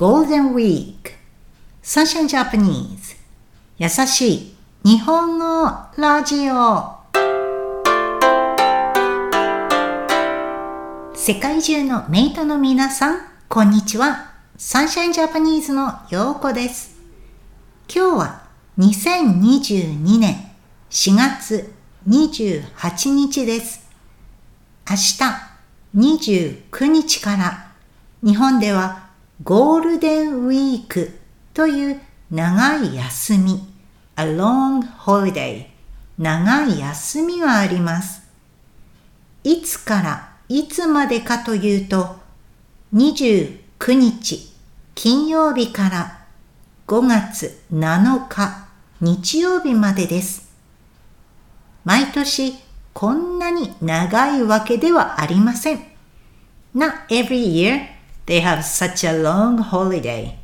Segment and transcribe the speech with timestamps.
[0.00, 1.12] Golden Week
[1.82, 3.18] Sunshine Japanese
[3.76, 7.00] 優しい日本語ラジオ
[11.14, 14.32] 世界中のメイトの皆さん、こんにちは。
[14.56, 16.96] サンシャインジャパニーズのようこです。
[17.94, 18.42] 今日は
[18.78, 20.50] 2022年
[20.88, 21.74] 4月
[22.08, 23.86] 28日です。
[24.88, 25.18] 明日
[25.94, 27.70] 29日から
[28.22, 29.09] 日本では
[29.42, 31.18] ゴールデンウィーク
[31.54, 33.72] という長い休み、
[34.16, 35.66] a long holiday
[36.18, 38.22] 長い休みがあります。
[39.42, 42.16] いつからいつまでかというと
[42.94, 43.60] 29
[43.94, 44.52] 日
[44.94, 46.18] 金曜日から
[46.86, 48.68] 5月7日
[49.00, 50.50] 日曜日までです。
[51.84, 52.56] 毎年
[52.92, 55.78] こんなに長いわけではありません。
[56.76, 57.99] Not every year
[58.30, 60.36] they have such a long holiday.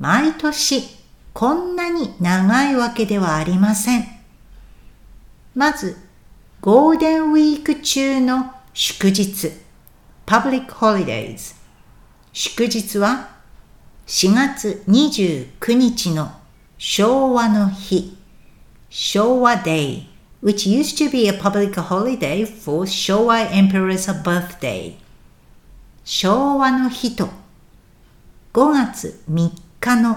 [0.00, 0.82] 毎年
[1.32, 4.04] こんなに長いわけではありません。
[5.54, 5.96] まず、
[6.60, 9.52] ゴールデンウィーク中の祝日、
[10.26, 11.54] public holidays。
[12.32, 13.36] 祝日は
[14.08, 16.32] 4月29日の
[16.76, 18.18] 昭和の日、
[18.88, 20.08] 昭和 Day
[20.42, 24.99] which used to be a public holiday for Showa Emperor's birthday.
[26.04, 27.28] 昭和の日と
[28.52, 30.16] 5月3日の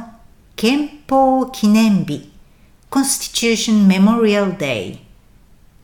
[0.55, 2.31] 憲法記念日
[2.89, 4.99] Constitution Memorial Day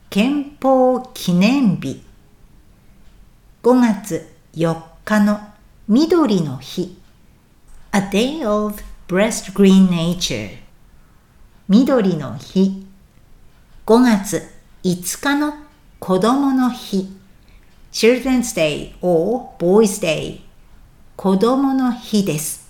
[0.09, 2.01] 憲法記念日
[3.61, 5.39] 5月4日の
[5.87, 6.97] 緑の日
[7.91, 8.75] A Day of
[9.07, 10.57] Breast Green Nature
[11.67, 12.87] 緑の日
[13.85, 14.47] 5月
[14.83, 15.53] 5日の
[15.99, 17.18] 子供の日
[17.91, 20.41] Children's Day or Boys Day
[21.15, 22.69] 子供の日です。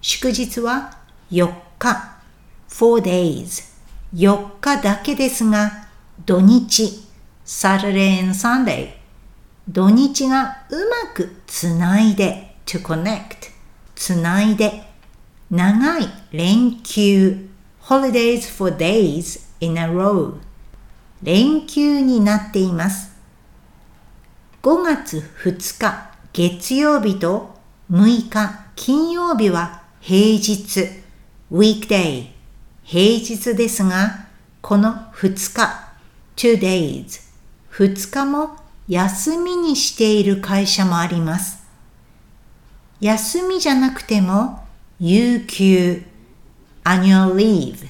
[0.00, 0.96] 祝日は
[1.32, 2.20] 4日
[2.68, 3.64] 4 days
[4.14, 5.88] 4日だけですが
[6.24, 7.04] 土日
[7.44, 8.92] Saturday and Sunday
[9.68, 13.50] 土日がうまくつないで to connect
[13.96, 14.84] つないで
[15.50, 17.48] 長い連休
[17.82, 20.34] holidays for days in a row
[21.24, 23.07] 連休になっています。
[24.68, 27.54] 5月2日月曜日と
[27.90, 30.90] 6日金曜日は平日。
[31.50, 32.26] weekday
[32.82, 34.26] 平日ですが
[34.60, 35.88] この2日
[36.36, 37.22] two days
[37.72, 41.66] 2日も休みにしている会社もあります。
[43.00, 44.66] 休みじゃなくても
[45.00, 46.02] 有給
[46.84, 47.88] annual leave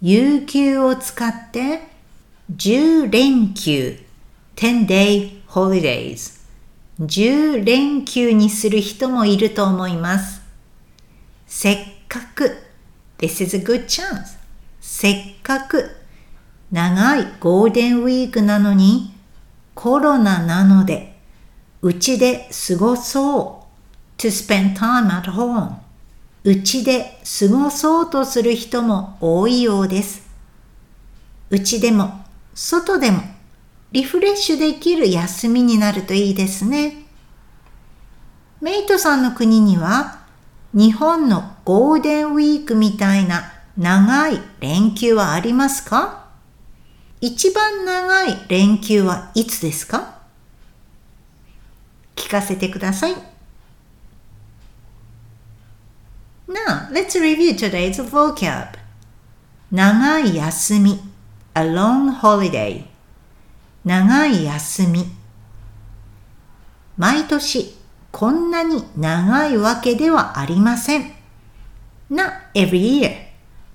[0.00, 1.88] 有給を使って
[2.54, 3.98] 10連休
[4.54, 6.40] 10day holidays.
[7.00, 10.42] 10連休にする人もいると思います。
[11.46, 11.78] せっ
[12.08, 12.56] かく。
[13.18, 14.36] This is a good chance.
[14.80, 15.90] せっかく。
[16.72, 19.14] 長いゴールデンウィークなのに
[19.74, 21.16] コロナなので
[21.82, 24.20] うちで過ごそう。
[24.20, 25.76] To spend time at home.
[26.42, 30.28] うちで過ごそうとする人も多いようです。
[31.50, 33.33] うちでも外でも
[33.94, 37.04] リフレッシュできる休みになるといいですね。
[38.60, 40.24] メイトさんの国には
[40.72, 46.24] 日本のゴールデンウィークみたいな長い連休はありますか？
[47.20, 50.18] 一番長い連休はいつですか？
[52.16, 53.14] 聞かせてください。
[56.48, 58.76] Now, let's review today's vocab.
[59.70, 61.00] 長い休み
[61.54, 62.92] a long holiday
[63.84, 65.04] 長い休み
[66.96, 67.76] 毎年
[68.12, 71.12] こんなに長いわけではありません。
[72.10, 73.26] Not every year.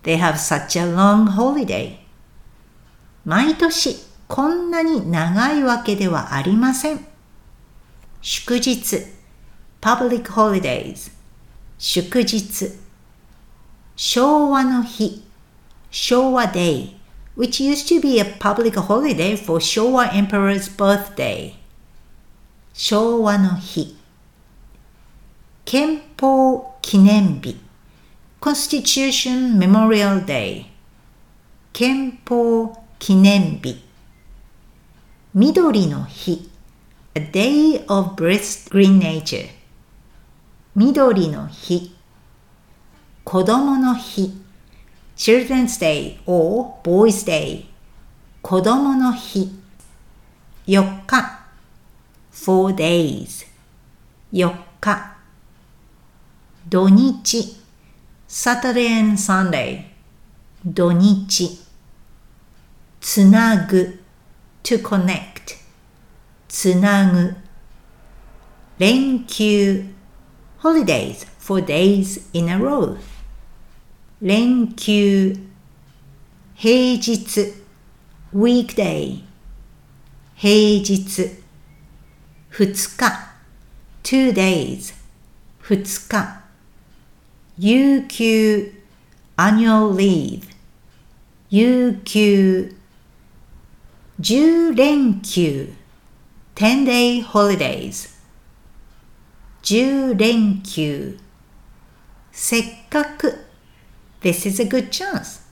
[0.03, 1.97] They have such a long holiday.
[3.25, 3.97] 毎年
[4.27, 7.05] こんなに長いわけではありません。
[8.21, 8.97] 祝日
[9.81, 11.11] public holidays
[11.77, 12.71] 祝日
[13.95, 15.25] 昭和の日
[15.89, 16.98] 昭和 Day
[17.39, 21.53] which used to be a public holiday for Showa Emperor's birthday
[22.73, 23.95] 昭和の日
[25.63, 27.55] 憲法記念日
[28.41, 30.65] Constitution Memorial Day
[31.71, 33.81] 憲法記念日
[35.33, 36.49] 緑の日
[37.15, 39.47] A Day of Breast Green Nature
[40.75, 41.95] 緑の日
[43.23, 44.33] 子供の日
[45.19, 47.65] Children's Day or Boys Day
[48.41, 49.51] 子供の日
[50.65, 51.41] 4日
[52.31, 53.45] 4 days
[54.31, 55.17] 4日
[56.69, 57.57] 土日
[58.29, 59.87] Saturday and Sunday
[60.65, 61.65] 土日
[63.01, 63.99] つなぐ
[64.63, 65.57] to connect
[66.47, 67.35] つなぐ
[68.77, 69.83] 連休
[70.61, 72.97] holidays for days in a row
[74.21, 75.33] 連休
[76.57, 77.53] 平日
[78.33, 79.21] weekday
[80.35, 81.37] 平日
[82.49, 83.29] 二日
[84.03, 84.91] two days
[85.61, 86.41] 二日
[87.55, 88.73] 有給
[89.37, 90.41] annual leave
[91.47, 92.75] 有給
[94.21, 95.67] 10連休
[96.55, 98.09] ten day holidays
[99.63, 101.17] 10連休
[102.33, 103.48] せっかく
[104.20, 105.42] This is a good chance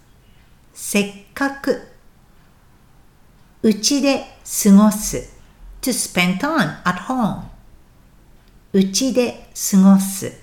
[0.72, 1.88] せっかく
[3.62, 4.24] うちで
[4.64, 5.32] 過ごす
[5.80, 7.42] to spend time at home
[8.72, 10.42] うちで過ごす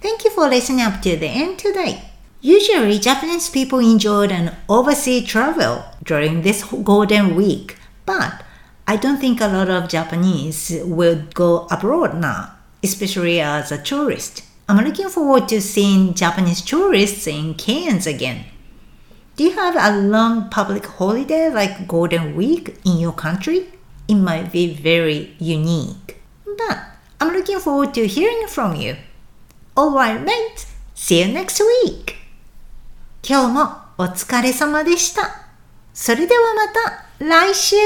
[0.00, 1.98] Thank you for listening up to the end today.
[2.42, 8.44] Usually, Japanese people enjoyed an overseas travel during this golden week, but
[8.86, 12.52] I don't think a lot of Japanese will go abroad now,
[12.84, 14.44] especially as a tourist.
[14.68, 18.46] I'm looking forward to seeing Japanese tourists in Cairns again.
[19.36, 23.66] Do you have a long public holiday like Golden Week in your country?
[24.08, 26.16] It might be very unique.
[26.44, 26.78] But
[27.20, 28.96] I'm looking forward to hearing from you.
[29.76, 30.66] Alright, mate.
[30.94, 32.14] See you next week.
[33.22, 35.46] 今日もお疲れ様でした。
[35.92, 37.76] それではまた来週